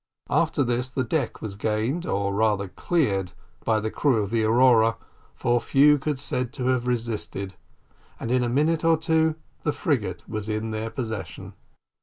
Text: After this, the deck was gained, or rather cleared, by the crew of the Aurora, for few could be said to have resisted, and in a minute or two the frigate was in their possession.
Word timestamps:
After 0.31 0.63
this, 0.63 0.89
the 0.89 1.03
deck 1.03 1.43
was 1.43 1.53
gained, 1.53 2.07
or 2.07 2.33
rather 2.33 2.67
cleared, 2.69 3.33
by 3.63 3.79
the 3.79 3.91
crew 3.91 4.23
of 4.23 4.31
the 4.31 4.43
Aurora, 4.43 4.97
for 5.35 5.61
few 5.61 5.99
could 5.99 6.15
be 6.15 6.21
said 6.21 6.51
to 6.53 6.69
have 6.69 6.87
resisted, 6.87 7.53
and 8.19 8.31
in 8.31 8.43
a 8.43 8.49
minute 8.49 8.83
or 8.83 8.97
two 8.97 9.35
the 9.61 9.71
frigate 9.71 10.27
was 10.27 10.49
in 10.49 10.71
their 10.71 10.89
possession. 10.89 11.53